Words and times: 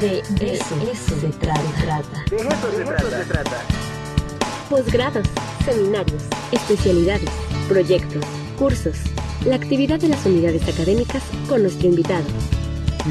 De 0.00 0.18
eso, 0.18 1.18
se 1.18 1.28
trata. 1.28 2.24
De 2.28 2.36
eso 2.36 3.10
se 3.10 3.24
trata. 3.24 3.62
Posgrados, 4.68 5.26
seminarios, 5.64 6.22
especialidades, 6.52 7.30
proyectos, 7.66 8.22
cursos. 8.58 8.98
La 9.46 9.56
actividad 9.56 9.98
de 9.98 10.08
las 10.08 10.26
unidades 10.26 10.68
académicas 10.68 11.22
con 11.48 11.62
nuestro 11.62 11.88
invitado. 11.88 12.26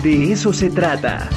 De 0.04 0.32
eso 0.32 0.54
se 0.54 0.70
trata. 0.70 1.28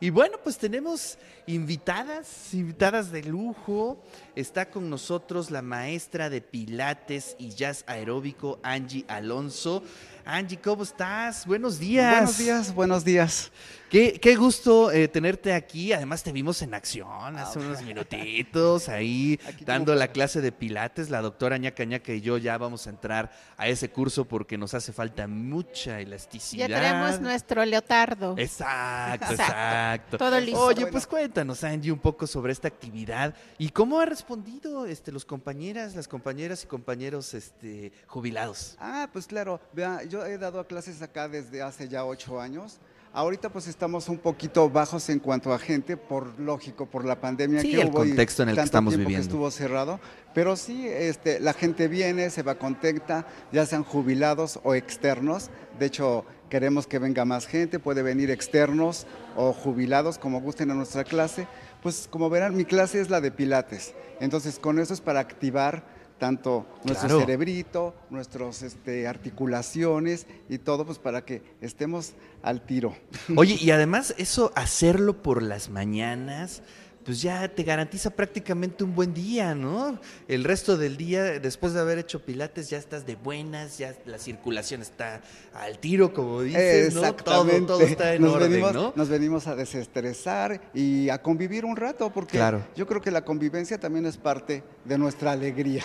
Y 0.00 0.10
bueno, 0.10 0.36
pues 0.42 0.58
tenemos 0.58 1.16
invitadas, 1.46 2.52
invitadas 2.52 3.10
de 3.12 3.22
lujo. 3.22 4.02
Está 4.34 4.68
con 4.68 4.90
nosotros 4.90 5.50
la 5.50 5.62
maestra 5.62 6.28
de 6.28 6.40
Pilates 6.40 7.36
y 7.38 7.50
Jazz 7.50 7.84
Aeróbico, 7.86 8.58
Angie 8.64 9.04
Alonso. 9.06 9.84
Angie, 10.24 10.58
¿cómo 10.60 10.84
estás? 10.84 11.44
Buenos 11.46 11.78
días. 11.78 12.12
Buenos 12.14 12.38
días, 12.38 12.74
buenos 12.74 13.04
días. 13.04 13.50
Qué, 13.90 14.18
qué 14.22 14.36
gusto 14.36 14.90
eh, 14.90 15.06
tenerte 15.08 15.52
aquí. 15.52 15.92
Además, 15.92 16.22
te 16.22 16.32
vimos 16.32 16.62
en 16.62 16.72
acción 16.72 17.36
hace 17.36 17.58
unos 17.58 17.82
minutitos 17.82 18.88
ahí 18.88 19.38
Aquí 19.46 19.66
dando 19.66 19.92
tengo- 19.92 19.98
la 19.98 20.08
clase 20.08 20.40
de 20.40 20.50
Pilates. 20.50 21.10
La 21.10 21.20
doctora 21.20 21.58
ñaca 21.58 21.84
ñaca 21.84 22.12
y 22.14 22.22
yo 22.22 22.38
ya 22.38 22.56
vamos 22.56 22.86
a 22.86 22.90
entrar 22.90 23.30
a 23.58 23.68
ese 23.68 23.90
curso 23.90 24.24
porque 24.24 24.56
nos 24.56 24.72
hace 24.72 24.92
falta 24.94 25.26
mucha 25.26 26.00
elasticidad. 26.00 26.68
Ya 26.68 26.80
tenemos 26.80 27.20
nuestro 27.20 27.62
leotardo. 27.66 28.34
Exacto, 28.38 29.26
Exacto. 29.32 29.42
exacto. 29.42 30.18
Todo 30.18 30.40
listo. 30.40 30.60
Oye, 30.64 30.86
pues 30.86 31.06
cuéntanos, 31.06 31.62
Angie, 31.62 31.92
un 31.92 31.98
poco 31.98 32.26
sobre 32.26 32.52
esta 32.52 32.68
actividad 32.68 33.34
y 33.58 33.68
cómo 33.68 34.00
ha 34.00 34.06
respondido 34.06 34.86
este, 34.86 35.12
los 35.12 35.26
compañeras, 35.26 35.94
las 35.94 36.08
compañeras 36.08 36.64
y 36.64 36.66
compañeros 36.66 37.34
este, 37.34 37.92
jubilados. 38.06 38.76
Ah, 38.78 39.10
pues 39.12 39.26
claro, 39.26 39.60
vea, 39.74 40.00
yo 40.12 40.26
he 40.26 40.36
dado 40.36 40.66
clases 40.66 41.00
acá 41.00 41.26
desde 41.26 41.62
hace 41.62 41.88
ya 41.88 42.04
ocho 42.04 42.38
años. 42.38 42.78
Ahorita 43.14 43.48
pues 43.48 43.66
estamos 43.66 44.10
un 44.10 44.18
poquito 44.18 44.68
bajos 44.68 45.08
en 45.08 45.18
cuanto 45.18 45.54
a 45.54 45.58
gente, 45.58 45.96
por 45.96 46.38
lógico, 46.38 46.84
por 46.84 47.06
la 47.06 47.18
pandemia 47.18 47.62
Sí, 47.62 47.70
que 47.70 47.80
el 47.80 47.88
hubo 47.88 47.98
contexto 47.98 48.42
en 48.42 48.50
el 48.50 48.56
que 48.56 48.62
estamos 48.62 48.94
viviendo. 48.94 49.16
que 49.16 49.22
estuvo 49.22 49.50
cerrado, 49.50 50.00
pero 50.34 50.56
sí, 50.56 50.86
este, 50.86 51.40
la 51.40 51.54
gente 51.54 51.88
viene, 51.88 52.28
se 52.28 52.42
va 52.42 52.56
contenta, 52.56 53.26
ya 53.52 53.64
sean 53.64 53.84
jubilados 53.84 54.60
o 54.64 54.74
externos. 54.74 55.50
De 55.78 55.86
hecho, 55.86 56.26
queremos 56.50 56.86
que 56.86 56.98
venga 56.98 57.24
más 57.24 57.46
gente, 57.46 57.78
puede 57.78 58.02
venir 58.02 58.30
externos 58.30 59.06
o 59.34 59.54
jubilados, 59.54 60.18
como 60.18 60.42
gusten 60.42 60.70
a 60.70 60.74
nuestra 60.74 61.04
clase. 61.04 61.46
Pues 61.82 62.06
como 62.10 62.28
verán, 62.28 62.54
mi 62.54 62.66
clase 62.66 63.00
es 63.00 63.08
la 63.08 63.22
de 63.22 63.30
Pilates. 63.30 63.94
Entonces, 64.20 64.58
con 64.58 64.78
eso 64.78 64.92
es 64.92 65.00
para 65.00 65.20
activar 65.20 65.84
tanto 66.22 66.64
nuestro 66.84 67.08
Claro. 67.08 67.20
cerebrito, 67.22 67.94
nuestras 68.08 68.62
este, 68.62 69.08
articulaciones 69.08 70.28
y 70.48 70.58
todo, 70.58 70.86
pues 70.86 71.00
para 71.00 71.24
que 71.24 71.42
estemos 71.60 72.12
al 72.44 72.60
tiro. 72.64 72.94
Oye, 73.36 73.56
y 73.60 73.72
además 73.72 74.14
eso, 74.18 74.52
hacerlo 74.54 75.20
por 75.20 75.42
las 75.42 75.68
mañanas, 75.68 76.62
pues 77.04 77.20
ya 77.20 77.48
te 77.48 77.64
garantiza 77.64 78.10
prácticamente 78.10 78.84
un 78.84 78.94
buen 78.94 79.12
día, 79.12 79.56
¿no? 79.56 79.98
El 80.28 80.44
resto 80.44 80.76
del 80.76 80.96
día, 80.96 81.40
después 81.40 81.72
de 81.72 81.80
haber 81.80 81.98
hecho 81.98 82.24
pilates, 82.24 82.70
ya 82.70 82.78
estás 82.78 83.04
de 83.04 83.16
buenas, 83.16 83.78
ya 83.78 83.92
la 84.06 84.18
circulación 84.20 84.82
está 84.82 85.20
al 85.52 85.80
tiro, 85.80 86.14
como 86.14 86.42
dices, 86.42 86.94
¿no? 86.94 87.12
Todo, 87.16 87.44
todo 87.66 87.80
está 87.80 88.14
en 88.14 88.22
nos 88.22 88.34
orden, 88.34 88.50
venimos, 88.52 88.72
¿no? 88.72 88.92
Nos 88.94 89.08
venimos 89.08 89.48
a 89.48 89.56
desestresar 89.56 90.60
y 90.74 91.08
a 91.08 91.20
convivir 91.20 91.64
un 91.64 91.74
rato, 91.74 92.12
porque 92.12 92.36
Claro. 92.38 92.64
yo 92.76 92.86
creo 92.86 93.00
que 93.00 93.10
la 93.10 93.24
convivencia 93.24 93.80
también 93.80 94.06
es 94.06 94.16
parte 94.16 94.62
de 94.84 94.96
nuestra 94.96 95.32
alegría. 95.32 95.82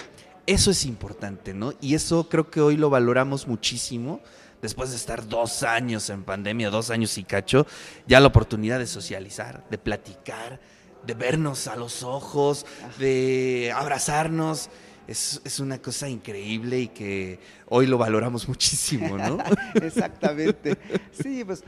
Eso 0.48 0.72
es 0.72 0.86
importante, 0.86 1.53
¿no? 1.53 1.73
Y 1.81 1.94
eso 1.94 2.30
creo 2.30 2.50
que 2.50 2.62
hoy 2.62 2.78
lo 2.78 2.90
valoramos 2.90 3.48
muchísimo. 3.48 4.22
Después 4.62 4.90
de 4.90 4.95
estar 4.95 5.28
dos 5.28 5.62
años 5.62 6.09
en 6.09 6.23
pandemia, 6.23 6.70
dos 6.70 6.90
años 6.90 7.17
y 7.17 7.26
cacho, 7.26 7.67
ya 8.08 8.22
la 8.22 8.28
oportunidad 8.28 8.80
de 8.80 8.88
socializar, 8.88 9.68
de 9.70 9.78
platicar, 9.78 10.59
de 11.06 11.14
vernos 11.14 11.68
a 11.68 11.75
los 11.75 12.02
ojos, 12.02 12.66
de 12.98 13.73
abrazarnos, 13.75 14.70
es, 15.06 15.41
es 15.44 15.59
una 15.59 15.81
cosa 15.81 16.07
increíble 16.07 16.80
y 16.80 16.88
que 16.88 17.40
hoy 17.68 17.86
lo 17.86 17.97
valoramos 17.97 18.47
muchísimo, 18.47 19.18
¿no? 19.18 19.38
Exactamente. 19.75 20.78
Sí, 21.12 21.44
pues 21.44 21.62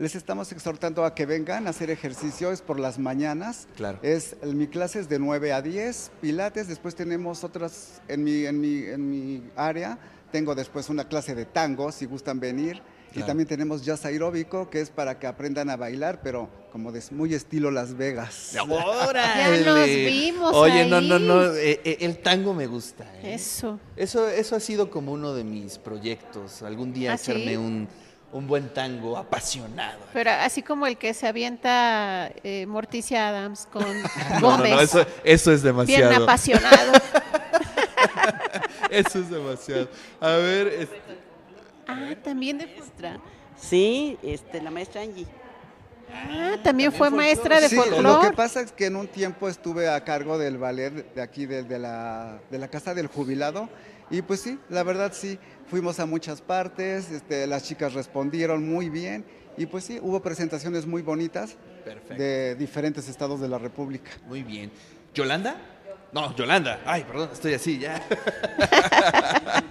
les 0.00 0.14
estamos 0.14 0.50
exhortando 0.50 1.04
a 1.04 1.14
que 1.14 1.26
vengan 1.26 1.66
a 1.66 1.70
hacer 1.70 1.90
ejercicio, 1.90 2.50
es 2.50 2.62
por 2.62 2.80
las 2.80 2.98
mañanas. 2.98 3.68
Claro. 3.76 3.98
Es, 4.02 4.34
mi 4.42 4.66
clase 4.66 4.98
es 4.98 5.10
de 5.10 5.18
9 5.18 5.52
a 5.52 5.60
10, 5.60 6.12
pilates, 6.22 6.68
después 6.68 6.94
tenemos 6.94 7.44
otras 7.44 8.00
en 8.08 8.24
mi, 8.24 8.46
en 8.46 8.58
mi, 8.62 8.78
en 8.78 9.10
mi 9.10 9.42
área, 9.56 9.98
tengo 10.32 10.54
después 10.54 10.88
una 10.88 11.06
clase 11.06 11.34
de 11.34 11.44
tango, 11.44 11.92
si 11.92 12.06
gustan 12.06 12.40
venir. 12.40 12.80
Y 13.10 13.14
Claro. 13.14 13.26
también 13.26 13.48
tenemos 13.48 13.84
jazz 13.84 14.04
aeróbico, 14.06 14.70
que 14.70 14.80
es 14.80 14.88
para 14.88 15.18
que 15.18 15.26
aprendan 15.26 15.68
a 15.68 15.76
bailar, 15.76 16.20
pero 16.22 16.48
como 16.72 16.92
de 16.92 17.02
muy 17.10 17.34
estilo 17.34 17.70
Las 17.72 17.96
Vegas. 17.96 18.56
¡Órale! 18.68 19.62
Ya 19.64 19.66
nos 19.74 19.86
vimos 19.86 20.54
Oye, 20.54 20.86
no, 20.88 21.00
no, 21.00 21.18
no, 21.18 21.54
eh, 21.56 21.80
eh, 21.84 21.96
el 22.00 22.18
tango 22.18 22.54
me 22.54 22.68
gusta. 22.68 23.04
¿eh? 23.16 23.34
Eso. 23.34 23.80
Eso, 23.96 24.28
eso 24.28 24.54
ha 24.56 24.60
sido 24.60 24.90
como 24.90 25.12
uno 25.12 25.34
de 25.34 25.42
mis 25.42 25.76
proyectos. 25.78 26.62
Algún 26.62 26.92
día 26.92 27.10
¿Ah, 27.10 27.14
echarme 27.16 27.48
sí? 27.50 27.56
un, 27.56 27.88
un 28.32 28.46
buen 28.46 28.68
tango 28.68 29.16
apasionado. 29.16 30.00
Pero 30.12 30.30
así 30.30 30.62
como 30.62 30.86
el 30.86 30.96
que 30.96 31.14
se 31.14 31.26
avienta 31.26 32.30
eh, 32.44 32.66
Morticia 32.66 33.28
Adams 33.28 33.66
con 33.72 33.82
No, 34.40 34.40
no, 34.40 34.50
Gómez. 34.56 34.72
no, 34.72 34.80
eso, 34.80 35.06
eso 35.24 35.52
es 35.52 35.62
bien 35.62 35.74
demasiado. 35.76 36.24
apasionado. 36.24 36.92
Eso 38.90 39.20
es 39.20 39.30
demasiado. 39.30 39.88
A 40.20 40.30
ver, 40.32 40.66
este, 40.66 41.00
ah, 41.86 42.10
también 42.24 42.58
de 42.58 42.66
maestra. 42.66 43.20
Sí, 43.56 44.18
este, 44.22 44.60
la 44.60 44.70
maestra 44.72 45.02
Angie. 45.02 45.26
Ah, 46.12 46.56
también 46.64 46.90
fue 46.90 47.08
maestra 47.10 47.60
de 47.60 47.68
Sí, 47.68 47.76
lo 48.00 48.20
que 48.20 48.32
pasa 48.32 48.60
es 48.60 48.72
que 48.72 48.86
en 48.86 48.96
un 48.96 49.06
tiempo 49.06 49.48
estuve 49.48 49.88
a 49.88 50.02
cargo 50.02 50.38
del 50.38 50.58
ballet 50.58 51.14
de 51.14 51.22
aquí, 51.22 51.46
de, 51.46 51.62
de 51.62 51.78
la, 51.78 52.40
de 52.50 52.58
la 52.58 52.66
Casa 52.66 52.94
del 52.94 53.06
Jubilado, 53.06 53.68
y 54.10 54.22
pues 54.22 54.40
sí, 54.40 54.58
la 54.68 54.82
verdad 54.82 55.12
sí, 55.14 55.38
fuimos 55.68 56.00
a 56.00 56.06
muchas 56.06 56.40
partes, 56.40 57.10
este, 57.10 57.46
las 57.46 57.62
chicas 57.64 57.94
respondieron 57.94 58.68
muy 58.68 58.88
bien, 58.88 59.24
y 59.56 59.66
pues 59.66 59.84
sí, 59.84 59.98
hubo 60.02 60.20
presentaciones 60.20 60.86
muy 60.86 61.02
bonitas 61.02 61.56
Perfecto. 61.84 62.14
de 62.14 62.54
diferentes 62.56 63.08
estados 63.08 63.40
de 63.40 63.48
la 63.48 63.58
República. 63.58 64.10
muy 64.26 64.42
bien. 64.42 64.70
¿Yolanda? 65.14 65.56
No, 66.12 66.34
Yolanda. 66.34 66.80
Ay, 66.84 67.04
perdón, 67.04 67.30
estoy 67.32 67.54
así 67.54 67.78
ya. 67.78 68.02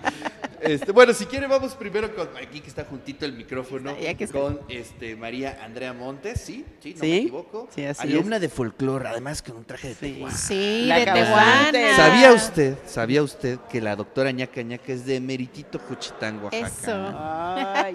Este, 0.61 0.91
bueno, 0.91 1.13
si 1.13 1.25
quiere 1.25 1.47
vamos 1.47 1.73
primero 1.75 2.13
con 2.15 2.27
aquí 2.37 2.59
que 2.59 2.67
está 2.67 2.85
juntito 2.85 3.25
el 3.25 3.33
micrófono 3.33 3.91
Está, 3.91 4.13
que 4.15 4.27
con 4.27 4.59
este 4.69 5.15
María 5.15 5.59
Andrea 5.63 5.93
Montes, 5.93 6.41
¿sí? 6.41 6.65
Sí, 6.81 6.93
no 6.95 7.01
me 7.01 7.17
equivoco. 7.17 7.67
sí, 7.73 7.85
así 7.85 8.01
Alumna 8.07 8.39
de 8.39 8.49
folclore, 8.49 9.07
además 9.09 9.41
con 9.41 9.57
un 9.57 9.65
traje 9.65 9.89
de 9.89 9.95
Sí. 9.95 10.13
tejuana. 10.13 10.35
Sí, 10.37 10.83
La 10.85 10.97
de. 10.99 11.05
Tehuana. 11.05 11.95
¿Sabía 11.95 12.33
usted, 12.33 12.75
sabía 12.85 13.23
usted 13.23 13.59
que 13.69 13.81
la 13.81 13.95
doctora 13.95 14.31
ñaca 14.31 14.61
ñaca 14.61 14.91
es 14.93 15.05
de 15.05 15.19
Meritito 15.19 15.79
Juchitán, 15.79 16.43
Oaxaca? 16.43 16.67
Eso. 16.67 17.13
Ay, 17.17 17.93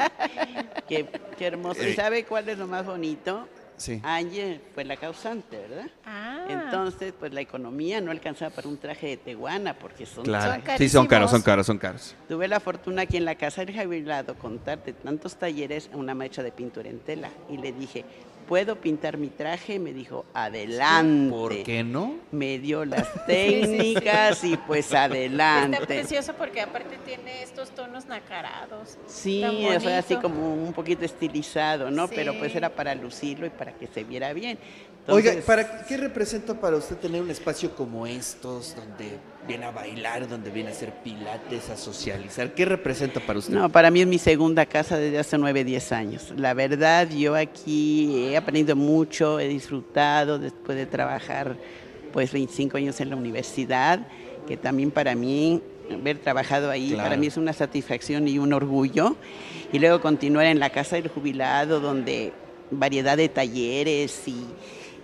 qué, 0.89 1.07
qué 1.39 1.47
hermoso. 1.47 1.83
¿Y 1.83 1.87
Eh. 1.91 1.95
sabe 1.97 2.25
cuál 2.25 2.49
es 2.49 2.59
lo 2.59 2.67
más 2.67 2.85
bonito? 2.87 3.47
Sí. 3.77 4.01
Angie 4.05 4.61
fue 4.75 4.85
la 4.85 4.97
causante, 4.97 5.57
¿verdad? 5.59 5.91
Ah, 6.05 6.47
Entonces, 6.49 7.13
pues 7.19 7.33
la 7.33 7.41
economía 7.41 8.01
no 8.01 8.11
alcanzaba 8.11 8.55
para 8.55 8.69
un 8.69 8.79
traje 8.79 9.09
de 9.09 9.17
teguana 9.17 9.75
porque 9.75 10.07
son 10.07 10.25
Claro. 10.25 10.63
Son 10.65 10.79
sí, 10.79 10.89
son 10.89 11.07
caros, 11.07 11.31
son 11.31 11.43
caros, 11.43 11.67
son 11.67 11.79
caros. 11.79 12.15
Tuve 12.29 12.47
la 12.49 12.61
fortuna 12.61 13.03
aquí 13.03 13.17
en 13.17 13.25
la 13.25 13.35
casa 13.35 13.65
del 13.65 13.77
jubilado 13.77 14.35
contar 14.37 14.83
de 14.85 14.93
tantos 14.93 15.37
talleres 15.37 15.91
a 15.93 15.97
una 15.97 16.15
maestra 16.15 16.43
de 16.43 16.53
pintura 16.53 16.89
en 16.89 17.01
tela 17.01 17.31
y 17.51 17.57
le 17.57 17.73
dije, 17.73 18.05
¿puedo 18.47 18.77
pintar 18.77 19.17
mi 19.17 19.29
traje? 19.29 19.79
Me 19.79 19.93
dijo, 19.93 20.25
adelante. 20.35 21.31
¿Por 21.31 21.63
qué 21.63 21.85
no? 21.85 22.17
Me 22.31 22.59
dio 22.59 22.85
las 22.85 23.09
técnicas 23.27 24.43
y 24.45 24.57
pues 24.57 24.93
adelante. 24.93 25.77
Está 25.77 25.87
precioso 25.87 26.35
porque 26.35 26.61
aparte 26.61 26.99
tiene 27.05 27.43
estos 27.43 27.71
tonos 27.71 28.07
nacarados. 28.07 28.99
Sí, 29.07 29.45
o 29.45 29.81
sea, 29.81 29.99
así 29.99 30.17
como 30.17 30.55
un 30.55 30.73
poquito 30.73 31.05
estilizado, 31.05 31.91
¿no? 31.91 32.09
Pero 32.09 32.39
pues 32.39 32.55
era 32.55 32.69
para 32.69 32.95
lucirlo 32.95 33.47
y 33.47 33.51
para 33.51 33.73
que 33.73 33.87
se 33.87 34.05
viera 34.05 34.33
bien. 34.33 34.59
Oiga, 35.07 35.35
¿para 35.45 35.85
¿qué 35.85 35.97
representa 35.99 36.55
para 36.55 36.77
usted 36.77 36.97
tener 36.97 37.21
un 37.21 37.31
espacio 37.31 37.75
como 37.75 38.07
estos, 38.07 38.75
donde 38.75 39.19
viene 39.47 39.65
a 39.67 39.71
bailar, 39.71 40.29
donde 40.29 40.51
viene 40.51 40.71
a 40.71 40.73
hacer 40.73 40.93
pilates, 41.03 41.71
a 41.71 41.77
socializar? 41.77 42.55
¿Qué 42.55 42.65
representa 42.65 43.21
para 43.21 43.39
usted? 43.39 43.53
No, 43.55 43.69
para 43.71 43.91
mí 43.91 44.01
es 44.01 44.07
mi 44.07 44.19
segunda 44.19 44.67
casa 44.67 44.97
desde 44.97 45.19
hace 45.19 45.37
nueve, 45.39 45.65
diez 45.65 45.93
años. 45.93 46.33
La 46.37 46.55
verdad, 46.55 47.09
yo 47.11 47.35
aquí 47.35 48.29
he 48.31 48.37
aprendido 48.37 48.77
mucho, 48.77 49.39
he 49.41 49.49
disfrutado 49.49 50.39
después 50.39 50.77
de 50.79 50.87
trabajar 50.87 51.57
pues 52.13 52.33
25 52.33 52.77
años 52.77 53.01
en 53.01 53.11
la 53.11 53.17
universidad, 53.17 54.07
que 54.47 54.57
también 54.57 54.91
para 54.91 55.15
mí 55.15 55.61
haber 55.93 56.19
trabajado 56.19 56.71
ahí, 56.71 56.91
Claro. 56.91 57.03
para 57.05 57.17
mí 57.17 57.27
es 57.27 57.37
una 57.37 57.53
satisfacción 57.53 58.29
y 58.29 58.39
un 58.39 58.53
orgullo. 58.53 59.17
Y 59.73 59.79
luego 59.81 60.01
continuar 60.01 60.47
en 60.47 60.61
la 60.61 60.71
casa 60.71 60.97
del 60.97 61.09
jubilado, 61.09 61.81
donde 61.81 62.33
variedad 62.71 63.17
de 63.17 63.29
talleres 63.29 64.23
y, 64.29 64.37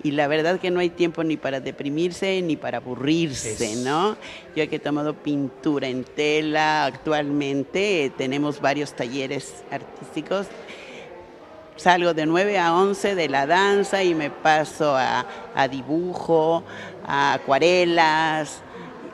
y 0.03 0.13
la 0.13 0.27
verdad 0.29 0.59
que 0.59 0.71
no 0.71 0.81
hay 0.81 0.91
tiempo 0.91 1.25
ni 1.25 1.37
para 1.37 1.61
deprimirse 1.61 2.41
ni 2.43 2.57
para 2.57 2.79
aburrirse, 2.79 3.77
¿no? 3.77 4.17
Yo 4.57 4.69
que 4.69 4.77
he 4.77 4.81
tomado 4.81 5.15
pintura 5.15 5.89
en 5.89 6.05
tela, 6.05 6.87
actualmente 6.87 8.13
tenemos 8.17 8.61
varios 8.61 8.95
talleres 8.95 9.63
artísticos 9.71 10.47
salgo 11.81 12.13
de 12.13 12.27
9 12.27 12.59
a 12.59 12.75
11 12.75 13.15
de 13.15 13.29
la 13.31 13.47
danza 13.47 14.03
y 14.03 14.15
me 14.15 14.29
paso 14.29 14.95
a, 14.97 15.25
a 15.55 15.67
dibujo, 15.67 16.63
a 17.07 17.33
acuarelas, 17.35 18.61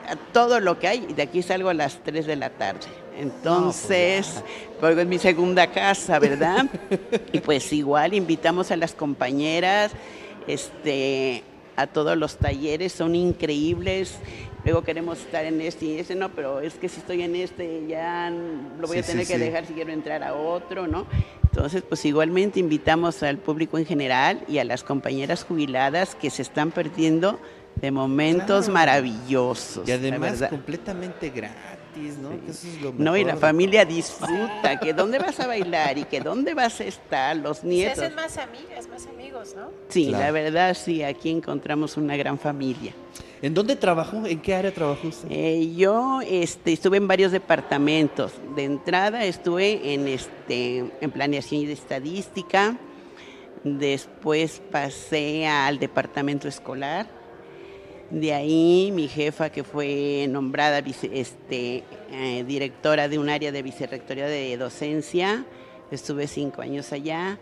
a 0.08 0.16
todo 0.32 0.58
lo 0.58 0.78
que 0.78 0.88
hay. 0.88 1.06
Y 1.08 1.12
de 1.12 1.22
aquí 1.22 1.42
salgo 1.42 1.68
a 1.68 1.74
las 1.74 1.98
3 2.02 2.26
de 2.26 2.36
la 2.36 2.50
tarde. 2.50 2.88
Entonces, 3.16 4.42
pues 4.80 4.98
es 4.98 5.06
mi 5.06 5.18
segunda 5.18 5.68
casa, 5.68 6.18
¿verdad? 6.18 6.66
y 7.32 7.38
pues 7.38 7.72
igual 7.72 8.14
invitamos 8.14 8.70
a 8.72 8.76
las 8.76 8.92
compañeras, 8.92 9.92
este, 10.46 11.42
a 11.76 11.86
todos 11.86 12.16
los 12.16 12.36
talleres, 12.36 12.92
son 12.92 13.14
increíbles. 13.14 14.16
Luego 14.64 14.82
queremos 14.82 15.18
estar 15.20 15.44
en 15.44 15.60
este 15.60 15.84
y 15.84 15.98
ese, 15.98 16.14
no, 16.16 16.30
pero 16.30 16.60
es 16.60 16.74
que 16.74 16.88
si 16.88 16.98
estoy 16.98 17.22
en 17.22 17.36
este 17.36 17.86
ya 17.86 18.30
lo 18.80 18.86
voy 18.88 18.96
Sí, 18.96 19.02
a 19.02 19.06
tener 19.06 19.24
sí, 19.26 19.32
que 19.32 19.38
sí. 19.38 19.44
dejar 19.44 19.64
si 19.66 19.74
quiero 19.74 19.92
entrar 19.92 20.24
a 20.24 20.34
otro, 20.34 20.88
¿no? 20.88 21.06
Entonces, 21.44 21.82
pues 21.88 22.04
igualmente 22.04 22.58
invitamos 22.60 23.22
al 23.22 23.38
público 23.38 23.78
en 23.78 23.86
general 23.86 24.42
y 24.48 24.58
a 24.58 24.64
las 24.64 24.82
compañeras 24.82 25.44
jubiladas 25.44 26.14
que 26.16 26.30
se 26.30 26.42
están 26.42 26.70
perdiendo 26.72 27.38
de 27.76 27.90
momentos 27.92 28.64
Claro. 28.66 28.72
maravillosos. 28.74 29.88
Y 29.88 29.92
además 29.92 30.42
completamente 30.50 31.30
gratis, 31.30 31.54
¿no? 32.18 32.30
Que 32.44 32.50
eso 32.50 32.66
es 32.68 32.80
lo 32.82 32.92
No, 32.96 33.16
y 33.16 33.24
la 33.24 33.36
familia 33.36 33.84
disfruta, 33.84 34.78
que 34.80 34.92
dónde 34.92 35.18
vas 35.18 35.38
a 35.40 35.46
bailar 35.46 35.98
y 35.98 36.04
que 36.04 36.20
dónde 36.20 36.54
vas 36.54 36.80
a 36.80 36.84
estar, 36.84 37.36
los 37.36 37.58
Se 37.58 37.66
nietos. 37.66 37.98
hacen 37.98 38.14
más 38.14 38.36
amigas, 38.38 38.88
más 38.88 39.06
amigos, 39.06 39.54
¿no? 39.56 39.70
Sí, 39.88 40.08
Claro. 40.08 40.24
la 40.24 40.30
verdad 40.30 40.74
sí, 40.74 41.02
aquí 41.02 41.30
encontramos 41.30 41.96
una 41.96 42.16
gran 42.16 42.38
familia. 42.38 42.92
¿En 43.42 43.52
dónde 43.52 43.76
trabajó? 43.76 44.24
¿En 44.26 44.40
qué 44.40 44.54
área 44.54 44.72
trabajó 44.72 45.08
usted? 45.08 45.28
Eh, 45.30 45.74
yo 45.76 46.20
este, 46.26 46.72
estuve 46.72 46.96
en 46.96 47.06
varios 47.06 47.32
departamentos. 47.32 48.32
De 48.56 48.64
entrada 48.64 49.24
estuve 49.24 49.92
en, 49.92 50.08
este, 50.08 50.90
en 51.00 51.10
planeación 51.10 51.60
y 51.60 51.66
de 51.66 51.74
estadística. 51.74 52.76
Después 53.62 54.62
pasé 54.70 55.46
al 55.46 55.78
departamento 55.78 56.48
escolar. 56.48 57.06
De 58.10 58.32
ahí 58.32 58.90
mi 58.94 59.08
jefa, 59.08 59.50
que 59.50 59.64
fue 59.64 60.26
nombrada 60.28 60.80
vice- 60.80 61.10
este, 61.12 61.82
eh, 62.12 62.44
directora 62.46 63.08
de 63.08 63.18
un 63.18 63.28
área 63.28 63.50
de 63.52 63.62
vicerrectoría 63.62 64.26
de 64.26 64.56
docencia, 64.56 65.44
estuve 65.90 66.26
cinco 66.28 66.62
años 66.62 66.92
allá. 66.92 67.38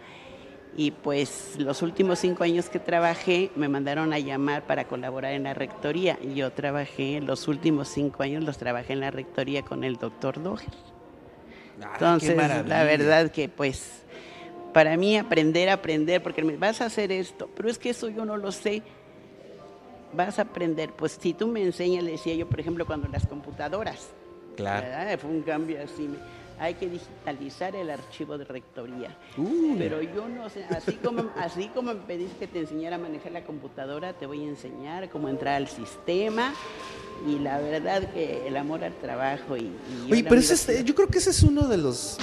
Y 0.77 0.91
pues 0.91 1.55
los 1.59 1.83
últimos 1.83 2.19
cinco 2.19 2.43
años 2.43 2.69
que 2.69 2.81
trabajé 2.81 3.51
me 3.55 3.69
mandaron 3.69 4.13
a 4.13 4.19
llamar 4.19 4.67
para 4.67 4.85
colaborar 4.89 5.33
en 5.33 5.45
la 5.45 5.55
rectoría. 5.55 6.19
Y 6.21 6.35
yo 6.35 6.51
trabajé, 6.51 7.21
los 7.21 7.47
últimos 7.47 7.89
cinco 7.89 8.23
años 8.25 8.43
los 8.43 8.59
trabajé 8.59 8.95
en 8.95 9.01
la 9.01 9.11
rectoría 9.13 9.63
con 9.63 9.85
el 9.85 9.97
doctor 9.99 10.43
Doher. 10.43 10.67
Ah, 11.81 11.91
Entonces, 11.95 12.37
la 12.69 12.83
verdad 12.85 13.31
que 13.31 13.49
pues 13.49 14.03
para 14.73 14.97
mí 14.97 15.17
aprender, 15.17 15.69
aprender, 15.69 16.23
porque 16.23 16.43
me 16.43 16.57
vas 16.57 16.81
a 16.81 16.87
hacer 16.87 17.13
esto, 17.13 17.49
pero 17.55 17.69
es 17.69 17.79
que 17.79 17.91
eso 17.91 18.09
yo 18.09 18.25
no 18.25 18.37
lo 18.37 18.51
sé. 18.51 18.83
Vas 20.17 20.39
a 20.39 20.43
aprender, 20.43 20.91
pues 20.93 21.19
si 21.21 21.33
tú 21.35 21.49
me 21.49 21.63
enseñas, 21.63 22.05
le 22.05 22.13
decía 22.13 22.35
yo, 22.35 22.47
por 22.49 22.61
ejemplo, 22.61 22.87
cuando 22.87 23.09
las 23.09 23.27
computadoras, 23.27 24.09
Claro. 24.57 24.87
¿verdad? 24.87 25.19
fue 25.19 25.31
un 25.31 25.43
cambio 25.43 25.79
así, 25.83 26.09
hay 26.61 26.75
que 26.75 26.89
digitalizar 26.89 27.75
el 27.75 27.91
archivo 27.91 28.39
de 28.39 28.45
rectoría. 28.45 29.17
Uy. 29.37 29.75
Pero 29.77 30.01
yo 30.03 30.29
no 30.29 30.49
sé, 30.49 30.65
así 30.71 30.93
como, 30.95 31.25
así 31.37 31.69
como 31.75 31.93
me 31.95 32.01
pediste 32.03 32.39
que 32.39 32.47
te 32.47 32.61
enseñara 32.61 32.95
a 32.97 32.99
manejar 33.01 33.33
la 33.33 33.43
computadora, 33.45 34.13
te 34.13 34.27
voy 34.27 34.45
a 34.45 34.49
enseñar 34.49 35.09
cómo 35.11 35.29
entrar 35.29 35.57
al 35.57 35.67
sistema. 35.69 36.55
Y 37.27 37.39
la 37.41 37.59
verdad 37.59 38.13
que 38.13 38.47
el 38.47 38.57
amor 38.57 38.85
al 38.85 38.93
trabajo 38.95 39.57
y... 39.57 39.73
y 40.07 40.13
Oye, 40.13 40.25
pero 40.25 40.41
ese 40.41 40.55
es- 40.55 40.85
yo 40.85 40.95
creo 40.95 41.09
que 41.09 41.19
ese 41.19 41.31
es 41.31 41.43
uno 41.43 41.67
de 41.67 41.77
los 41.79 42.19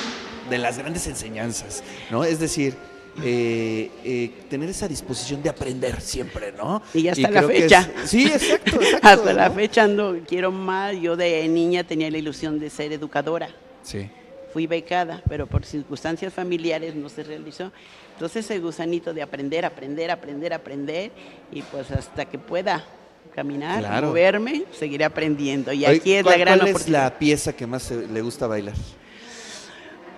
de 0.49 0.57
las 0.57 0.77
grandes 0.77 1.07
enseñanzas, 1.07 1.81
¿no? 2.09 2.23
Es 2.25 2.39
decir, 2.39 2.75
eh, 3.23 3.89
eh, 4.03 4.31
tener 4.49 4.69
esa 4.69 4.87
disposición 4.87 5.43
de 5.43 5.49
aprender 5.49 5.99
siempre, 6.01 6.51
¿no? 6.53 6.81
Y 6.93 7.07
hasta 7.07 7.29
la 7.29 7.39
creo 7.39 7.49
que 7.49 7.61
fecha. 7.63 7.89
es- 8.03 8.09
sí, 8.09 8.25
exacto, 8.27 8.75
exacto. 8.81 9.07
Hasta 9.07 9.33
la 9.33 9.49
¿no? 9.49 9.55
fecha 9.55 9.83
ando, 9.83 10.17
quiero 10.27 10.51
más. 10.51 10.95
Yo 10.99 11.15
de 11.15 11.47
niña 11.47 11.83
tenía 11.83 12.09
la 12.09 12.17
ilusión 12.17 12.59
de 12.59 12.69
ser 12.69 12.93
educadora. 12.93 13.49
Sí. 13.83 14.09
Fui 14.53 14.67
becada, 14.67 15.21
pero 15.29 15.47
por 15.47 15.65
circunstancias 15.65 16.33
familiares 16.33 16.95
no 16.95 17.09
se 17.09 17.23
realizó. 17.23 17.71
Entonces 18.13 18.45
ese 18.45 18.59
gusanito 18.59 19.13
de 19.13 19.21
aprender, 19.21 19.65
aprender, 19.65 20.11
aprender, 20.11 20.53
aprender, 20.53 21.11
y 21.51 21.61
pues 21.63 21.89
hasta 21.91 22.25
que 22.25 22.37
pueda 22.37 22.85
caminar, 23.33 23.79
Claro. 23.79 24.07
moverme, 24.07 24.63
seguiré 24.77 25.05
aprendiendo. 25.05 25.71
Y 25.71 25.85
Oye, 25.85 25.97
aquí 25.97 26.13
es 26.13 26.23
¿cuál- 26.23 26.37
la 26.39 26.45
gran 26.45 26.59
¿Cuál 26.59 26.69
es 26.75 26.89
la 26.89 27.17
pieza 27.17 27.53
que 27.53 27.65
más 27.65 27.89
le 27.91 28.21
gusta 28.21 28.45
bailar? 28.47 28.75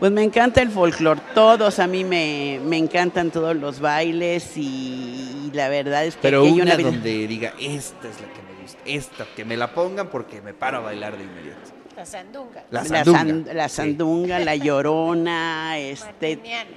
Pues 0.04 0.12
me 0.12 0.22
encanta 0.22 0.62
el 0.62 0.70
folclore, 0.70 1.22
todos 1.34 1.80
a 1.80 1.88
mí 1.88 2.04
me, 2.04 2.60
me 2.62 2.76
encantan 2.78 3.32
todos 3.32 3.56
los 3.56 3.80
bailes 3.80 4.58
y, 4.58 5.46
y 5.48 5.52
la 5.54 5.70
verdad 5.70 6.04
es 6.04 6.16
que 6.16 6.22
Pero 6.24 6.44
hay 6.44 6.60
una 6.60 6.76
vida- 6.76 6.90
donde 6.92 7.26
diga, 7.26 7.54
esta 7.58 8.10
es 8.10 8.20
la 8.20 8.28
que 8.28 8.42
me 8.42 8.62
gusta, 8.62 8.80
esta, 8.84 9.26
que 9.34 9.46
me 9.46 9.56
la 9.56 9.74
pongan 9.74 10.10
porque 10.10 10.42
me 10.42 10.54
paro 10.54 10.80
a 10.80 10.82
bailar 10.82 11.18
de 11.18 11.24
inmediato. 11.24 11.72
La 11.96 12.06
sandunga. 12.06 12.66
La 12.70 12.82
la, 12.84 12.86
sandunga. 12.90 13.18
san- 13.20 13.48
la 13.56 13.70
Sí. 13.70 13.76
sandunga, 13.78 14.40
la 14.40 14.56
llorona, 14.58 15.78
este, 15.80 16.36
Martiniana. 16.36 16.70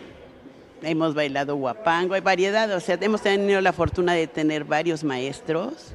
hemos 0.83 1.15
bailado 1.17 1.57
guapango, 1.57 2.15
hay 2.15 2.21
variedad, 2.21 2.71
o 2.71 2.79
sea, 2.79 2.97
hemos 3.01 3.23
tenido 3.23 3.61
la 3.61 3.73
fortuna 3.73 4.13
de 4.13 4.29
tener 4.29 4.63
varios 4.63 5.03
maestros, 5.03 5.95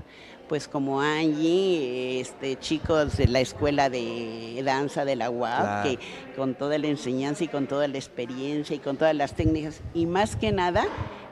pues 0.52 0.68
como 0.68 1.00
Angie, 1.00 2.20
este, 2.20 2.58
chicos 2.60 3.16
de 3.16 3.26
la 3.28 3.40
escuela 3.40 3.90
de 3.90 4.62
danza 4.66 5.06
de 5.06 5.16
la 5.16 5.30
UAP, 5.30 5.62
Claro. 5.62 5.90
que 5.90 6.00
con 6.36 6.56
toda 6.56 6.78
la 6.78 6.88
enseñanza 6.88 7.46
y 7.46 7.48
con 7.48 7.68
toda 7.68 7.88
la 7.88 7.98
experiencia 7.98 8.76
y 8.76 8.80
con 8.80 8.98
todas 8.98 9.16
las 9.16 9.34
técnicas, 9.34 9.80
y 9.94 10.06
más 10.08 10.36
que 10.36 10.52
nada, 10.52 10.84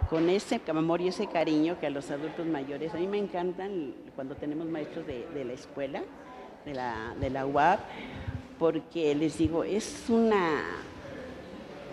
con 0.10 0.30
ese 0.30 0.62
amor 0.70 1.02
y 1.02 1.10
ese 1.10 1.28
cariño 1.28 1.78
que 1.82 1.88
a 1.88 1.90
los 1.90 2.10
adultos 2.12 2.46
mayores, 2.46 2.94
a 2.94 2.98
mí 2.98 3.08
me 3.08 3.18
encantan 3.18 3.94
cuando 4.16 4.36
tenemos 4.36 4.68
maestros 4.68 5.06
de, 5.06 5.28
de 5.34 5.44
la 5.44 5.52
escuela, 5.52 6.02
de 6.66 6.74
la, 6.76 7.14
de 7.20 7.30
la 7.30 7.46
UAP, 7.46 7.80
porque 8.58 9.14
les 9.16 9.38
digo, 9.38 9.66
es 9.66 10.06
una 10.08 10.62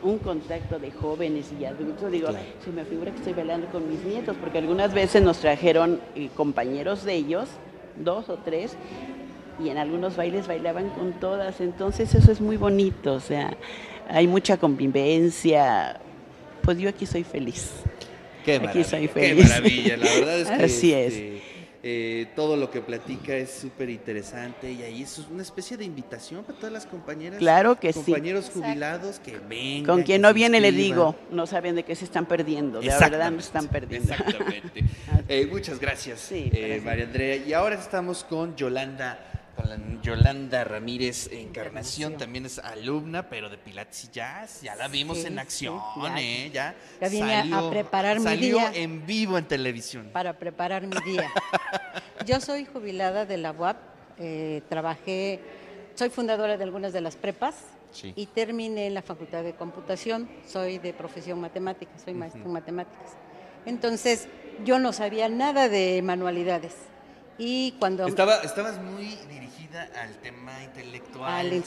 un 0.03 0.19
contacto 0.19 0.79
de 0.79 0.91
jóvenes 0.91 1.47
y 1.59 1.65
adultos, 1.65 2.11
digo, 2.13 2.29
Claro. 2.29 2.45
se 2.65 2.71
me 2.71 2.85
figura 2.85 3.11
que 3.11 3.19
estoy 3.19 3.33
bailando 3.33 3.67
con 3.69 3.89
mis 3.89 4.01
nietos, 4.05 4.37
porque 4.41 4.59
algunas 4.59 4.93
veces 4.95 5.23
nos 5.23 5.39
trajeron 5.39 6.01
eh, 6.15 6.29
compañeros 6.37 7.05
de 7.05 7.15
ellos, 7.15 7.49
dos 7.97 8.29
o 8.29 8.37
tres, 8.45 8.77
y 9.63 9.71
en 9.71 9.79
algunos 9.79 10.17
bailes 10.17 10.47
bailaban 10.47 10.91
con 10.91 11.13
todas, 11.15 11.61
entonces 11.61 12.15
eso 12.15 12.31
es 12.31 12.41
muy 12.41 12.57
bonito, 12.57 13.15
o 13.15 13.21
sea, 13.21 13.57
hay 14.09 14.27
mucha 14.27 14.57
convivencia, 14.59 15.99
pues 16.63 16.79
yo 16.79 16.89
aquí 16.89 17.07
soy 17.07 17.25
feliz. 17.25 17.71
Qué 18.45 18.57
Aquí 18.57 18.85
soy 18.85 19.09
qué 19.09 19.09
feliz. 19.09 19.49
maravilla. 19.49 19.97
La 19.97 20.05
verdad 20.05 20.41
es 20.41 20.49
que 20.57 20.65
Así 20.65 20.93
es. 20.93 21.13
este, 21.15 21.43
eh, 21.89 22.27
todo 22.35 22.57
lo 22.57 22.69
que 22.69 22.81
platica 22.81 23.37
es 23.37 23.49
súper 23.49 23.91
interesante 23.91 24.73
y 24.73 24.83
ahí 24.83 25.05
es 25.05 25.19
una 25.31 25.43
especie 25.43 25.77
de 25.77 25.85
invitación 25.85 26.43
para 26.43 26.59
todas 26.59 26.73
las 26.73 26.85
compañeras. 26.85 27.39
Claro 27.39 27.79
que 27.79 27.93
sí. 27.93 28.01
compañeros 28.01 28.47
Exacto. 28.47 28.67
jubilados 28.67 29.21
que 29.21 29.39
vengan. 29.39 29.85
Con 29.85 30.03
quien 30.03 30.21
no 30.21 30.35
viene 30.35 30.59
le 30.59 30.73
digo, 30.73 31.15
no 31.31 31.47
saben 31.47 31.77
de 31.77 31.85
qué 31.85 31.95
se 31.95 32.05
están 32.05 32.27
perdiendo, 32.27 32.81
de 32.81 32.89
verdad 32.89 33.31
no 33.31 33.39
están 33.39 33.69
perdiendo. 33.69 34.13
Exactamente. 34.13 34.85
Eh, 35.29 35.49
muchas 35.51 35.81
gracias, 35.81 36.21
Sí, 36.21 36.51
eh, 36.53 36.59
gracias. 36.59 36.85
María 36.85 37.05
Andrea. 37.05 37.37
Y 37.37 37.53
ahora 37.53 37.75
estamos 37.75 38.23
con 38.23 38.55
Yolanda, 38.55 39.36
con 39.57 39.69
la 39.69 39.79
Yolanda 40.03 40.63
Ramírez 40.65 41.29
Encarnación, 41.33 42.17
también 42.17 42.47
es 42.47 42.59
alumna, 42.59 43.29
pero 43.29 43.49
de 43.49 43.57
Pilates 43.59 44.05
y 44.05 44.09
Jazz. 44.13 44.61
Ya 44.63 44.77
la 44.77 44.87
vimos 44.89 45.19
Sí, 45.19 45.27
en 45.27 45.33
sí, 45.35 45.39
acción, 45.39 45.81
ya. 46.03 46.21
¿eh? 46.21 46.51
Ya, 46.53 46.75
Ya 47.01 47.09
vine 47.09 47.35
a- 47.55 47.59
a 47.59 47.71
preparar 47.71 48.19
mi 48.19 48.25
salió 48.25 48.59
día. 48.59 48.73
en 48.75 49.07
vivo 49.07 49.39
en 49.39 49.47
televisión. 49.47 50.11
para 50.13 50.39
preparar 50.39 50.87
mi 50.87 50.97
día. 51.05 51.31
Yo 52.27 52.41
soy 52.41 52.67
jubilada 52.67 53.25
de 53.25 53.37
la 53.39 53.53
UAP, 53.53 53.77
eh, 54.19 54.63
trabajé, 54.69 55.41
soy 55.95 56.11
fundadora 56.11 56.57
de 56.57 56.65
algunas 56.65 56.93
de 56.93 57.01
las 57.01 57.17
prepas 57.17 57.55
Sí. 57.93 58.13
y 58.15 58.27
terminé 58.27 58.87
en 58.89 58.95
la 58.95 59.01
Facultad 59.03 59.43
de 59.43 59.55
Computación, 59.55 60.29
soy 60.47 60.79
de 60.79 60.93
profesión 60.93 61.41
matemática, 61.41 61.93
soy 62.05 62.13
maestra 62.15 62.43
en 62.43 62.53
matemáticas. 62.53 63.13
Entonces, 63.65 64.29
yo 64.65 64.79
no 64.79 64.93
sabía 64.93 65.29
nada 65.31 65.69
de 65.71 66.03
manualidades. 66.03 66.75
Y 67.39 67.73
cuando 67.79 68.07
Estaba, 68.07 68.37
estabas 68.39 68.79
muy 68.81 69.05
dirigida 69.29 69.46
al 69.83 70.17
tema 70.23 70.63
intelectual. 70.63 71.33
al 71.53 71.65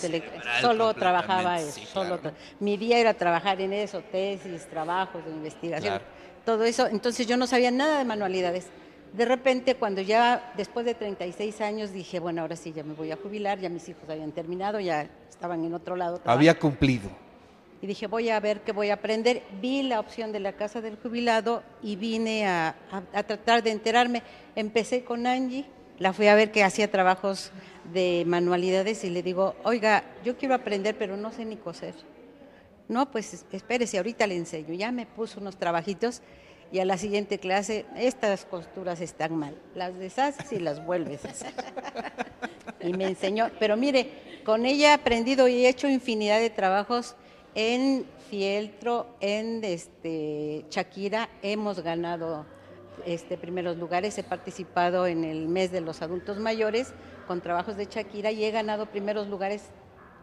solo 0.62 0.94
trabajaba 0.94 1.60
eso, 1.60 1.72
Sí, 1.72 1.86
solo 1.86 2.20
claro. 2.20 2.36
tra- 2.38 2.42
mi 2.60 2.78
día 2.78 2.98
era 3.00 3.14
trabajar 3.14 3.60
en 3.62 3.74
eso, 3.74 4.02
tesis, 4.12 4.68
trabajos 4.68 5.24
de 5.26 5.32
investigación, 5.32 5.96
Claro. 6.00 6.04
todo 6.46 6.64
eso, 6.64 6.88
entonces 6.88 7.28
yo 7.28 7.38
no 7.38 7.48
sabía 7.48 7.72
nada 7.72 8.00
de 8.00 8.06
manualidades. 8.06 8.68
De 9.14 9.26
repente, 9.26 9.76
cuando 9.76 10.02
ya 10.02 10.54
después 10.56 10.86
de 10.86 10.94
36 10.94 11.62
años 11.62 11.92
dije, 11.92 12.20
bueno, 12.20 12.42
ahora 12.42 12.56
sí 12.56 12.72
ya 12.74 12.84
me 12.84 12.94
voy 12.94 13.12
a 13.12 13.16
jubilar, 13.18 13.58
ya 13.60 13.68
mis 13.70 13.90
hijos 13.90 14.04
habían 14.08 14.32
terminado, 14.32 14.80
ya 14.80 15.08
estaban 15.30 15.64
en 15.66 15.74
otro 15.74 15.96
lado. 15.96 16.22
Había 16.26 16.58
cumplido. 16.60 17.10
Y 17.82 17.88
dije, 17.88 18.08
voy 18.08 18.30
a 18.30 18.40
ver 18.42 18.60
qué 18.62 18.72
voy 18.74 18.90
a 18.90 18.96
aprender. 18.96 19.42
Vi 19.62 19.84
la 19.84 20.00
opción 20.02 20.32
de 20.34 20.40
la 20.42 20.52
casa 20.54 20.82
del 20.82 20.98
jubilado 20.98 21.64
y 21.82 21.96
vine 21.96 22.46
a, 22.46 22.76
a- 22.92 23.18
a 23.20 23.24
tratar 23.24 23.64
de 23.64 23.72
enterarme. 23.72 24.22
Empecé 24.56 25.04
con 25.04 25.26
Angie, 25.26 25.66
la 26.00 26.14
fui 26.14 26.28
a 26.28 26.36
ver 26.36 26.52
que 26.52 26.64
hacía 26.64 26.90
trabajos 26.90 27.52
de 27.94 28.24
manualidades 28.26 29.04
y 29.04 29.10
le 29.10 29.22
digo, 29.24 29.56
oiga, 29.64 30.04
yo 30.24 30.38
quiero 30.38 30.56
aprender, 30.56 30.96
pero 30.98 31.18
no 31.18 31.32
sé 31.32 31.46
ni 31.46 31.58
coser. 31.58 31.94
No, 32.88 33.12
pues 33.12 33.34
es- 33.34 33.46
espérese, 33.52 33.98
ahorita 33.98 34.26
le 34.28 34.36
enseño. 34.38 34.74
Ya 34.74 34.92
me 34.92 35.06
puso 35.06 35.40
unos 35.40 35.58
trabajitos 35.58 36.22
y 36.72 36.80
a 36.80 36.86
la 36.86 36.98
siguiente 36.98 37.40
clase, 37.40 37.86
estas 37.96 38.46
costuras 38.46 39.02
están 39.02 39.36
mal. 39.36 39.56
Las 39.76 39.98
deshaces 39.98 40.52
y 40.52 40.60
las 40.60 40.84
vuelves 40.86 41.26
a 41.26 41.30
hacer. 41.30 41.54
Y 42.82 42.94
me 42.94 43.08
enseñó, 43.08 43.50
pero 43.60 43.76
mire, 43.76 44.10
con 44.46 44.66
ella 44.66 44.92
he 44.92 44.94
aprendido 44.94 45.50
y 45.50 45.66
he 45.66 45.70
hecho 45.70 45.90
infinidad 45.90 46.40
de 46.40 46.50
trabajos 46.50 47.18
en 47.54 48.06
fieltro, 48.30 49.18
en 49.20 49.62
este 49.66 50.64
Shakira, 50.70 51.28
hemos 51.42 51.82
ganado 51.82 52.46
este 53.06 53.38
primeros 53.38 53.78
lugares, 53.78 54.18
he 54.18 54.24
participado 54.24 55.08
en 55.08 55.24
el 55.24 55.48
mes 55.48 55.72
de 55.72 55.82
los 55.82 56.02
adultos 56.02 56.38
mayores 56.40 56.94
con 57.28 57.42
trabajos 57.42 57.78
de 57.78 57.86
Shakira 57.86 58.32
y 58.32 58.44
he 58.44 58.52
ganado 58.52 58.86
primeros 58.88 59.28
lugares 59.28 59.70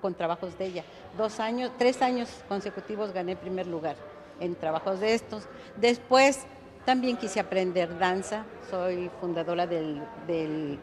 con 0.00 0.14
trabajos 0.14 0.58
de 0.58 0.66
ella. 0.66 0.84
Dos 1.16 1.40
años, 1.40 1.72
tres 1.78 2.02
años 2.02 2.28
consecutivos 2.48 3.12
gané 3.12 3.36
primer 3.36 3.66
lugar 3.66 3.96
en 4.40 4.54
trabajos 4.54 5.00
de 5.00 5.14
estos. 5.14 5.44
Después 5.76 6.46
también 6.84 7.16
quise 7.16 7.40
aprender 7.40 7.98
danza, 7.98 8.44
soy 8.70 9.10
fundadora 9.20 9.66
del, 9.66 10.00
del. 10.26 10.78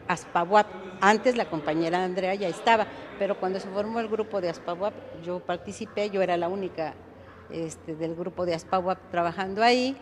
Antes 1.00 1.36
la 1.36 1.46
compañera 1.46 2.04
Andrea 2.04 2.34
ya 2.34 2.48
estaba, 2.48 2.86
pero 3.18 3.40
cuando 3.40 3.58
se 3.58 3.68
formó 3.68 4.00
el 4.00 4.08
grupo 4.08 4.40
de 4.40 4.50
Aspabuap, 4.50 4.92
yo 5.24 5.40
participé, 5.40 6.10
yo 6.10 6.20
era 6.20 6.36
la 6.36 6.48
única 6.48 6.94
este, 7.50 7.94
del 7.94 8.14
grupo 8.14 8.44
de 8.44 8.54
Aspabuap 8.54 8.98
trabajando 9.10 9.62
ahí. 9.62 9.96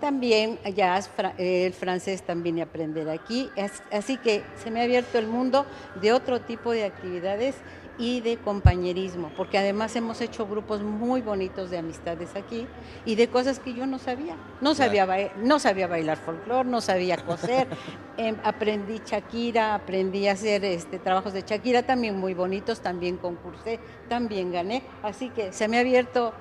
También 0.00 0.58
jazz, 0.74 1.10
eh, 1.38 1.66
el 1.66 1.72
francés 1.72 2.22
también 2.22 2.60
aprender 2.60 3.08
aquí. 3.08 3.50
As- 3.56 3.82
Así 3.92 4.16
que 4.16 4.42
se 4.62 4.70
me 4.70 4.80
ha 4.80 4.84
abierto 4.84 5.18
el 5.18 5.26
mundo 5.28 5.64
de 6.00 6.12
otro 6.12 6.40
tipo 6.40 6.72
de 6.72 6.84
actividades 6.84 7.54
y 7.98 8.20
de 8.20 8.36
compañerismo, 8.38 9.30
porque 9.36 9.58
además 9.58 9.94
hemos 9.94 10.20
hecho 10.22 10.46
grupos 10.46 10.80
muy 10.82 11.20
bonitos 11.20 11.70
de 11.70 11.78
amistades 11.78 12.34
aquí 12.34 12.66
y 13.04 13.14
de 13.14 13.28
cosas 13.28 13.58
que 13.60 13.74
yo 13.74 13.86
no 13.86 13.98
sabía. 13.98 14.34
No 14.60 14.74
sabía, 14.74 15.06
no 15.36 15.58
sabía 15.58 15.86
bailar 15.86 16.16
folclore, 16.16 16.68
no 16.68 16.80
sabía 16.80 17.16
coser, 17.18 17.68
Em, 18.18 18.36
aprendí 18.44 19.00
Shakira, 19.06 19.74
aprendí 19.74 20.26
a 20.28 20.32
hacer 20.32 20.64
este, 20.64 20.98
trabajos 20.98 21.32
de 21.32 21.42
Shakira 21.42 21.82
también 21.82 22.18
muy 22.18 22.34
bonitos, 22.34 22.80
también 22.80 23.16
concursé, 23.16 23.78
también 24.08 24.52
gané, 24.52 24.82
así 25.02 25.30
que 25.30 25.50
se 25.52 25.66
me 25.68 25.76
ha 25.78 25.80
abierto 25.80 26.32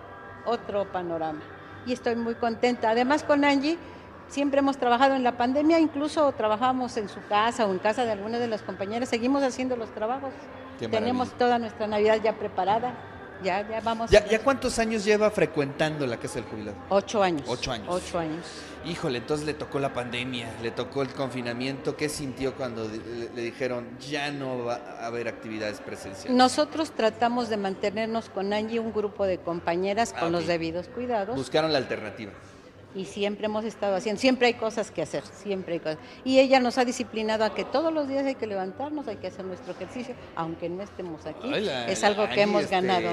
otro 0.45 0.85
panorama 0.91 1.41
y 1.85 1.93
estoy 1.93 2.15
muy 2.15 2.35
contenta. 2.35 2.89
Además 2.89 3.23
con 3.23 3.43
Angie 3.45 3.77
siempre 4.27 4.59
hemos 4.59 4.77
trabajado 4.77 5.15
en 5.15 5.23
la 5.23 5.37
pandemia, 5.37 5.79
incluso 5.79 6.31
trabajamos 6.31 6.95
en 6.97 7.09
su 7.09 7.19
casa 7.27 7.65
o 7.67 7.71
en 7.71 7.79
casa 7.79 8.05
de 8.05 8.11
alguna 8.11 8.39
de 8.39 8.47
las 8.47 8.61
compañeras, 8.61 9.09
seguimos 9.09 9.43
haciendo 9.43 9.75
los 9.75 9.93
trabajos. 9.93 10.31
Tenemos 10.79 11.31
toda 11.37 11.59
nuestra 11.59 11.85
Navidad 11.85 12.17
ya 12.23 12.33
preparada, 12.33 12.93
ya, 13.43 13.67
ya 13.69 13.81
vamos. 13.81 14.09
¿Ya, 14.11 14.25
¿Ya 14.27 14.39
cuántos 14.41 14.77
años 14.79 15.03
lleva 15.05 15.29
frecuentando 15.31 16.05
la 16.07 16.17
Casa 16.17 16.35
del 16.35 16.45
Jubilado? 16.45 16.77
Ocho 16.89 17.21
años. 17.23 17.43
Ocho 17.47 17.71
años. 17.71 17.87
Ocho 17.89 18.19
años. 18.19 18.45
Híjole, 18.85 19.19
entonces 19.19 19.45
le 19.45 19.53
tocó 19.53 19.79
la 19.79 19.93
pandemia, 19.93 20.47
le 20.63 20.71
tocó 20.71 21.03
el 21.03 21.09
confinamiento. 21.09 21.95
¿Qué 21.95 22.09
sintió 22.09 22.55
cuando 22.55 22.87
le, 22.87 23.29
le 23.35 23.41
dijeron 23.43 23.87
ya 23.99 24.31
no 24.31 24.65
va 24.65 24.75
a 24.99 25.05
haber 25.05 25.27
actividades 25.27 25.79
presenciales? 25.79 26.35
Nosotros 26.35 26.91
tratamos 26.91 27.49
de 27.49 27.57
mantenernos 27.57 28.29
con 28.29 28.53
Angie 28.53 28.79
un 28.79 28.91
grupo 28.91 29.25
de 29.25 29.37
compañeras 29.37 30.13
Ah, 30.15 30.21
con 30.21 30.31
los 30.31 30.43
ok. 30.43 30.47
debidos 30.47 30.87
cuidados. 30.87 31.35
Buscaron 31.35 31.71
la 31.71 31.77
alternativa. 31.77 32.31
Y 32.93 33.05
siempre 33.05 33.45
hemos 33.45 33.63
estado 33.63 33.95
haciendo, 33.95 34.19
siempre 34.19 34.47
hay 34.47 34.53
cosas 34.55 34.91
que 34.91 35.01
hacer, 35.01 35.23
siempre 35.25 35.75
hay 35.75 35.79
cosas. 35.79 35.97
Y 36.23 36.39
ella 36.39 36.59
nos 36.59 36.77
ha 36.77 36.85
disciplinado 36.85 37.45
a 37.45 37.53
que 37.53 37.63
todos 37.63 37.93
los 37.93 38.07
días 38.07 38.25
hay 38.25 38.35
que 38.35 38.47
levantarnos, 38.47 39.07
hay 39.07 39.17
que 39.17 39.27
hacer 39.27 39.45
nuestro 39.45 39.73
ejercicio, 39.73 40.15
aunque 40.35 40.69
no 40.69 40.83
estemos 40.83 41.25
aquí. 41.25 41.53
Es 41.87 42.03
algo 42.03 42.27
que 42.29 42.41
hemos 42.41 42.63
este, 42.63 42.75
ganado. 42.75 43.09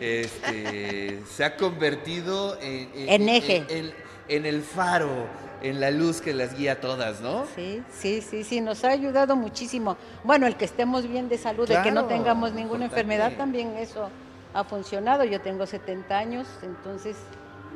este, 0.00 1.20
se 1.30 1.44
ha 1.44 1.56
convertido 1.56 2.58
en, 2.60 2.90
En 2.94 3.28
eje. 3.28 3.64
En, 3.68 3.92
en 4.28 4.46
el 4.46 4.62
faro, 4.62 5.26
en 5.62 5.80
la 5.80 5.90
luz 5.90 6.20
que 6.20 6.32
las 6.32 6.56
guía 6.56 6.72
a 6.72 6.76
todas, 6.76 7.20
¿no? 7.20 7.46
Sí, 7.56 7.82
sí, 7.92 8.22
sí, 8.22 8.44
sí, 8.44 8.60
nos 8.60 8.84
ha 8.84 8.90
ayudado 8.90 9.34
muchísimo. 9.34 9.96
Bueno, 10.22 10.46
el 10.46 10.56
que 10.56 10.64
estemos 10.64 11.08
bien 11.08 11.28
de 11.28 11.36
salud, 11.36 11.68
de 11.68 11.82
que 11.82 11.90
no 11.90 12.04
tengamos 12.04 12.52
ninguna 12.52 12.84
importante. 12.84 13.12
enfermedad, 13.12 13.36
también 13.36 13.76
eso 13.76 14.08
ha 14.54 14.64
funcionado. 14.64 15.24
Yo 15.24 15.40
tengo 15.40 15.66
70 15.66 16.16
años, 16.16 16.46
entonces 16.62 17.16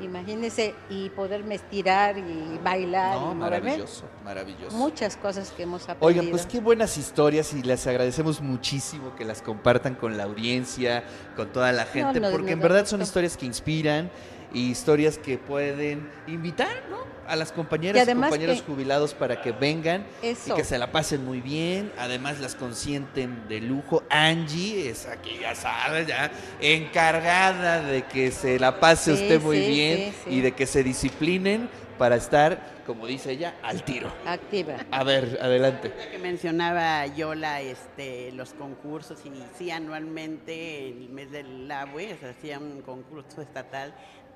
imagínese 0.01 0.75
y 0.91 1.09
poderme 1.11 1.57
estirar 1.57 2.19
y 2.19 2.59
bailar 2.63 3.19
No, 3.19 3.33
y 3.33 3.35
maravilloso, 3.35 4.05
maravilloso. 4.25 4.77
Muchas 4.77 5.17
cosas 5.17 5.51
que 5.51 5.63
hemos 5.63 5.83
aprendido. 5.89 6.07
Oigan, 6.07 6.31
pues 6.31 6.47
qué 6.47 6.61
buenas 6.61 6.99
historias 6.99 7.53
y 7.55 7.63
les 7.63 7.87
agradecemos 7.87 8.41
muchísimo 8.41 9.15
que 9.17 9.25
las 9.25 9.43
compartan 9.43 9.95
con 9.95 10.17
la 10.17 10.25
audiencia, 10.25 11.05
con 11.37 11.53
toda 11.53 11.73
la 11.73 11.85
gente, 11.85 12.21
porque 12.21 12.53
en 12.53 12.61
da 12.61 12.69
verdad 12.69 12.87
son 12.87 13.03
historias 13.03 13.37
que 13.37 13.47
inspiran 13.47 14.11
y 14.55 14.71
historias 14.71 15.19
que 15.19 15.37
pueden 15.37 16.09
invitar, 16.27 16.69
¿no? 16.89 17.13
A 17.27 17.37
las 17.37 17.53
compañeras 17.53 18.07
Y 18.09 18.13
compañeros 18.13 18.61
que- 18.63 18.67
jubilados 18.67 19.15
para 19.15 19.43
que 19.43 19.51
vengan 19.53 20.07
Eso. 20.23 20.53
y 20.55 20.57
que 20.57 20.65
se 20.65 20.79
la 20.79 20.93
pasen 20.93 21.25
muy 21.25 21.41
bien. 21.41 21.91
Además 21.99 22.39
las 22.41 22.55
consienten 22.55 23.49
de 23.49 23.61
lujo. 23.61 24.03
Angie 24.11 24.89
es 24.91 25.07
aquí, 25.07 25.39
ya 25.41 25.55
sabes, 25.55 26.07
ya 26.07 26.31
encargada 26.61 27.81
de 27.83 28.03
que 28.03 28.31
se 28.31 28.59
la 28.59 28.79
pase 28.79 29.17
Sí, 29.17 29.23
usted 29.23 29.41
muy 29.43 29.59
sí, 29.61 29.69
bien 29.69 29.99
sí, 29.99 30.15
sí. 30.25 30.31
y 30.37 30.41
de 30.41 30.53
que 30.53 30.67
se 30.67 30.83
disciplinen 30.85 31.69
para 31.99 32.17
estar, 32.17 32.75
como 32.87 33.07
dice 33.07 33.33
ella, 33.33 33.55
al 33.63 33.83
tiro. 33.85 34.13
Activa. 34.27 34.75
A 34.91 35.03
ver, 35.05 35.39
adelante. 35.41 35.93
que 36.11 36.19
mencionaba 36.19 37.07
Yola 37.07 37.61
este, 37.63 38.33
los 38.33 38.53
concursos 38.53 39.19
y 39.25 39.31
sí 39.57 39.71
anualmente 39.71 40.89
en 40.89 41.03
el 41.03 41.09
mes 41.09 41.31
del 41.31 41.71
ABUE 41.71 42.17
se 42.21 42.29
hacía 42.29 42.59
un 42.59 42.83
concurso 42.83 43.41
estatal 43.43 43.95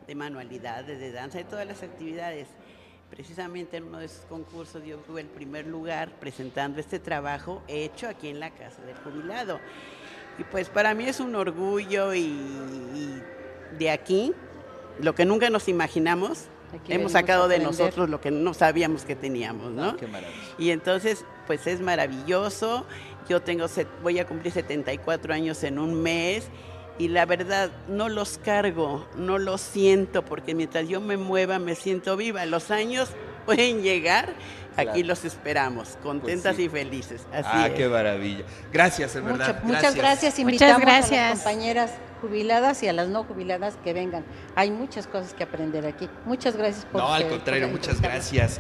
de 0.09 0.15
manualidades, 0.15 0.99
de 0.99 1.13
danza, 1.13 1.39
de 1.39 1.45
todas 1.45 1.67
las 1.67 1.83
actividades. 1.83 2.49
Precisamente 3.11 3.77
en 3.77 3.85
uno 3.85 3.99
de 3.99 4.07
esos 4.07 4.25
concursos 4.25 4.83
yo 4.85 4.97
tuve 4.99 5.21
el 5.21 5.27
primer 5.27 5.67
lugar 5.67 6.11
presentando 6.19 6.81
este 6.81 6.99
trabajo 6.99 7.63
hecho 7.69 8.09
aquí 8.09 8.29
en 8.29 8.41
la 8.41 8.51
Casa 8.51 8.83
del 8.83 8.97
Jubilado. 8.97 9.61
Y 10.39 10.45
pues 10.45 10.69
para 10.71 10.95
mí 10.95 11.05
es 11.05 11.21
un 11.21 11.35
orgullo 11.35 12.15
y, 12.15 12.21
y 12.21 13.23
de 13.79 13.91
aquí, 13.91 14.33
lo 15.01 15.15
que 15.15 15.25
nunca 15.25 15.51
nos 15.51 15.69
imaginamos, 15.69 16.49
Aquí 16.75 16.93
hemos 16.93 17.13
sacado 17.13 17.49
de 17.49 17.59
nosotros 17.59 18.11
lo 18.11 18.21
que 18.21 18.31
no 18.31 18.53
sabíamos 18.53 19.05
que 19.05 19.17
teníamos, 19.17 19.73
¿no? 19.73 19.97
Qué 19.97 20.07
maravilla. 20.07 20.39
Y 20.59 20.71
entonces, 20.71 21.25
pues 21.47 21.67
es 21.67 21.81
maravilloso. 21.81 22.85
Yo 23.27 23.41
tengo, 23.41 23.67
voy 24.03 24.19
a 24.19 24.27
cumplir 24.27 24.53
74 24.53 25.33
años 25.33 25.65
en 25.65 25.79
un 25.79 26.03
mes 26.03 26.51
y 26.99 27.09
la 27.09 27.27
verdad 27.27 27.71
no 27.89 28.09
los 28.09 28.39
cargo, 28.39 29.07
no 29.17 29.39
los 29.39 29.61
siento, 29.61 30.25
porque 30.25 30.55
mientras 30.55 30.89
yo 30.89 31.01
me 31.01 31.17
mueva 31.17 31.59
me 31.59 31.75
siento 31.75 32.17
viva. 32.17 32.45
Los 32.47 32.71
años 32.71 33.11
pueden 33.47 33.83
llegar, 33.83 34.35
aquí 34.77 34.85
Claro. 34.93 35.07
los 35.07 35.25
esperamos, 35.25 35.97
contentas 36.03 36.57
sí. 36.57 36.65
y 36.65 36.69
felices. 36.69 37.27
Así 37.33 37.49
ah, 37.53 37.67
es. 37.69 37.75
qué 37.75 37.89
maravilla. 37.89 38.45
Gracias, 38.73 39.15
en 39.17 39.25
Mucho- 39.25 39.39
verdad. 39.39 39.63
muchas 39.63 39.95
gracias. 39.95 40.33
Muchas 40.35 40.39
Invitamos 40.41 40.77
a 40.77 40.85
gracias. 40.85 41.31
las 41.31 41.39
compañeras 41.43 41.91
jubiladas 42.21 42.83
y 42.83 42.89
a 42.89 42.93
las 42.93 43.09
no 43.09 43.23
jubiladas 43.25 43.77
que 43.85 43.93
vengan. 43.93 44.25
Hay 44.57 44.71
muchas 44.73 45.07
cosas 45.07 45.35
que 45.35 45.45
aprender 45.45 45.87
aquí. 45.87 46.09
Muchas 46.25 46.57
gracias 46.57 46.85
por 46.85 47.01
No, 47.01 47.13
al 47.15 47.23
por 47.23 47.31
contrario, 47.33 47.69
muchas 47.69 48.01
gracias. 48.01 48.59